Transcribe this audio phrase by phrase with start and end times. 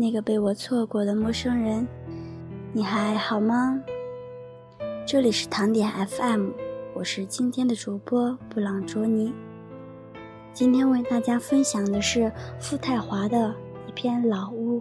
[0.00, 1.86] 那个被我错过的陌生人，
[2.72, 3.78] 你还好吗？
[5.06, 6.48] 这里是糖点 FM，
[6.94, 9.30] 我是今天的主播布朗卓尼。
[10.54, 13.54] 今天为大家分享的是傅太华的
[13.86, 14.80] 一篇《老屋》。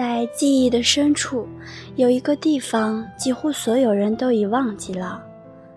[0.00, 1.46] 在记忆的深处，
[1.96, 5.22] 有一个地方，几乎所有人都已忘记了，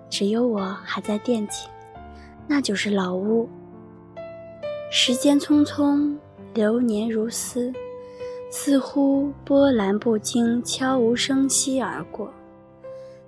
[0.09, 1.67] 只有我还在惦记，
[2.47, 3.49] 那就是老屋。
[4.89, 6.15] 时间匆匆，
[6.53, 7.69] 流年如丝，
[8.49, 12.33] 似乎波澜不惊，悄无声息而过。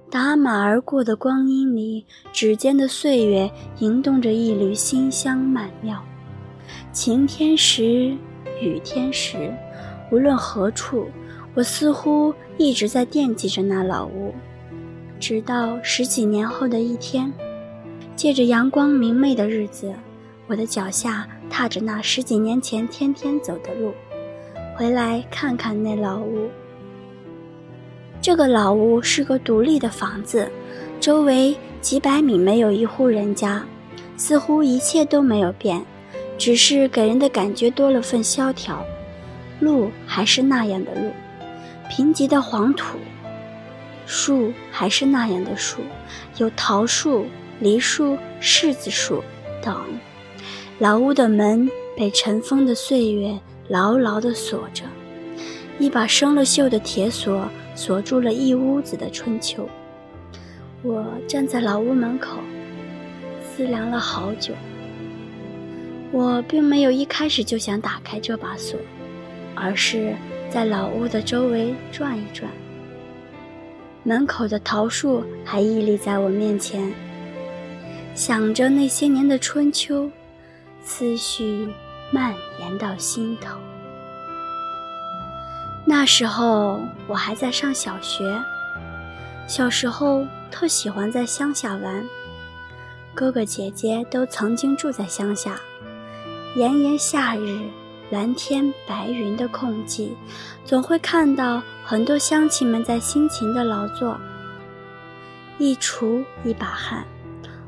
[0.10, 6.02] 打马而过的光阴里，指尖的岁月吟动着一缕馨香曼妙。
[6.94, 8.16] 晴天时，
[8.62, 9.54] 雨天时。
[10.12, 11.08] 无论何处，
[11.54, 14.34] 我似乎一直在惦记着那老屋，
[15.20, 17.32] 直到十几年后的一天，
[18.16, 19.94] 借着阳光明媚的日子，
[20.48, 23.94] 我的脚下踏着那十几年前天天走的路，
[24.78, 26.50] 回来看看那老屋。
[28.22, 30.50] 这个老屋是个独立的房子，
[31.00, 33.64] 周围几百米没有一户人家，
[34.18, 35.84] 似乎一切都没有变，
[36.38, 38.84] 只是给人的感觉多了份萧条。
[39.60, 41.12] 路还是那样的路，
[41.90, 42.98] 贫瘠的黄土；
[44.06, 45.82] 树还是那样的树，
[46.38, 47.26] 有桃树、
[47.60, 49.24] 梨树、柿子树
[49.62, 49.76] 等。
[50.80, 53.40] 老屋的门被尘封的岁月
[53.70, 54.84] 牢牢地锁着，
[55.80, 59.68] 一把生了锈的铁锁锁住了一屋子的春秋。
[60.84, 62.40] 我站在老屋门口，
[63.42, 64.54] 思量了好久。
[66.12, 68.80] 我并没有一开始就想打开这把锁。
[69.56, 70.14] 而是
[70.50, 72.52] 在老屋的周围转一转，
[74.04, 76.94] 门口的桃树还屹立在我面前。
[78.14, 80.10] 想着那些年的春秋，
[80.84, 81.68] 思绪
[82.12, 83.58] 蔓延到心头。
[85.86, 88.24] 那时候我还在上小学，
[89.48, 92.06] 小时候特喜欢在乡下玩，
[93.14, 95.60] 哥哥姐姐都曾经住在乡下，
[96.56, 97.60] 炎炎夏日。
[98.12, 100.10] 蓝天白云的空寂，
[100.64, 104.16] 总会看到很多乡亲们在辛勤的劳作，
[105.58, 107.04] 一锄一把汗。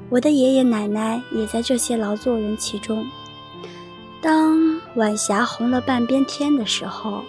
[0.10, 3.04] 我的爷爷奶奶也在这些劳作人其中。
[4.22, 7.24] 当晚霞红了半边天的时候，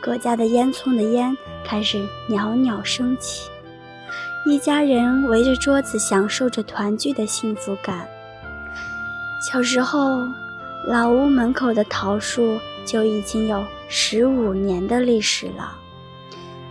[0.00, 3.48] 各家的烟囱的烟开始袅袅升起，
[4.46, 8.06] 一家人围着桌子享受着团聚的幸福感。
[9.40, 10.26] 小时候。
[10.88, 15.76] 老屋门口的桃树就已经有十五年的历史了。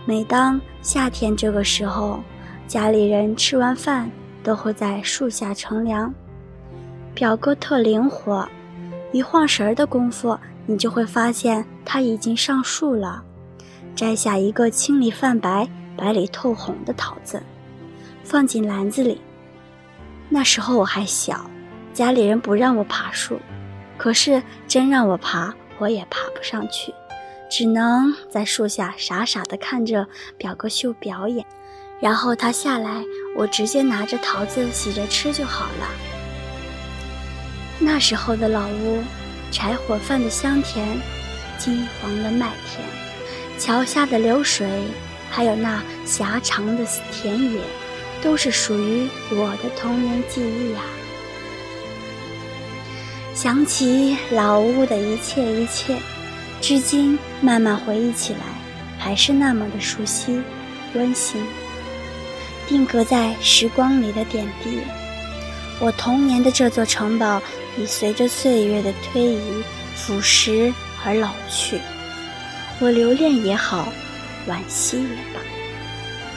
[0.04, 2.18] 每当夏天这个时候，
[2.66, 4.10] 家里人吃完饭
[4.42, 6.12] 都会在树下乘凉。
[7.14, 8.44] 表哥特灵活，
[9.12, 10.36] 一晃神儿的功夫，
[10.66, 13.22] 你就会发现他已经上树了，
[13.94, 15.64] 摘下一个青里泛白、
[15.96, 17.40] 白里透红的桃子，
[18.24, 19.20] 放进篮子里。
[20.28, 21.48] 那时候我还小，
[21.94, 23.38] 家里人不让我爬树。
[23.98, 26.94] 可是真让我爬，我也爬不上去，
[27.50, 30.06] 只能在树下傻傻地看着
[30.38, 31.44] 表哥秀表演。
[32.00, 33.02] 然后他下来，
[33.36, 35.88] 我直接拿着桃子洗着吃就好了。
[37.80, 39.02] 那时候的老屋，
[39.50, 40.86] 柴火饭的香甜，
[41.58, 42.86] 金黄的麦田，
[43.58, 44.68] 桥下的流水，
[45.28, 47.60] 还有那狭长的田野，
[48.22, 50.80] 都是属于我的童年记忆呀。
[53.40, 55.96] 想起老屋的一切一切，
[56.60, 58.40] 至今慢慢回忆起来，
[58.98, 60.42] 还是那么的熟悉、
[60.94, 61.40] 温馨。
[62.66, 64.80] 定格在时光里的点滴，
[65.78, 67.40] 我童年的这座城堡
[67.78, 69.62] 已随着岁月的推移
[69.94, 70.74] 腐蚀
[71.04, 71.78] 而老去。
[72.80, 73.92] 我留恋也好，
[74.48, 75.40] 惋惜也罢，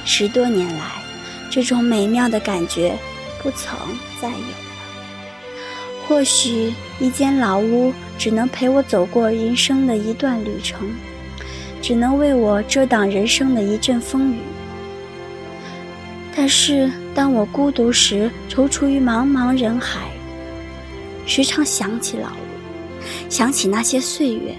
[0.06, 1.02] 十多年来，
[1.50, 2.96] 这种美妙的感觉
[3.42, 3.76] 不曾
[4.22, 4.71] 再有。
[6.12, 10.92] 或许一间老屋只能陪我走过人生的一段旅程，
[11.82, 14.40] 只能为我遮挡人生的一阵风雨。
[16.36, 20.12] 但是当我孤独时，踌躇于茫茫人海，
[21.26, 23.00] 时常想起老屋，
[23.30, 24.54] 想起那些岁月，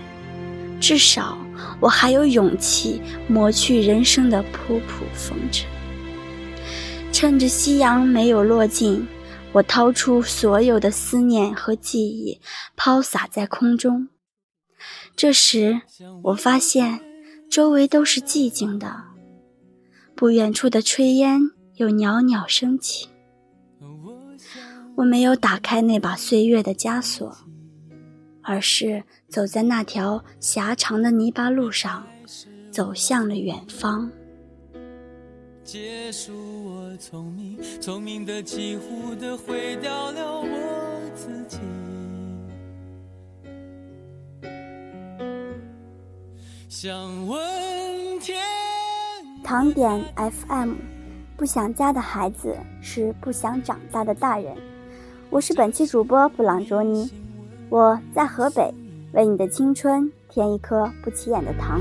[0.81, 1.37] 至少
[1.81, 2.98] 我还有勇气
[3.28, 5.69] 抹去人生的仆仆风尘。
[7.12, 9.06] 趁着夕阳没有落尽。
[9.52, 12.40] 我掏出所有的思念和记忆，
[12.75, 14.08] 抛洒在空中。
[15.14, 15.82] 这时，
[16.22, 17.00] 我发现
[17.50, 19.04] 周围都是寂静的。
[20.14, 21.40] 不远处的炊烟
[21.75, 23.08] 又袅袅升起。
[24.96, 27.37] 我没有打开那把岁月的枷锁，
[28.43, 32.06] 而是走在那条狭长的泥巴路上，
[32.70, 34.10] 走向了远方。
[35.64, 36.32] 结束
[36.64, 41.58] 我聪明，聪明的几乎的毁掉了我自己。
[46.68, 47.40] 想问
[48.18, 48.36] 天。
[49.44, 50.74] 糖点 FM，
[51.36, 54.56] 不想家的孩子是不想长大的大人。
[55.30, 57.08] 我是本期主播布朗卓尼，
[57.68, 58.74] 我在河北，
[59.12, 61.80] 为你的青春添一颗不起眼的糖。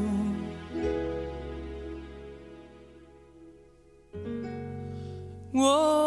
[5.61, 6.00] 我的梦。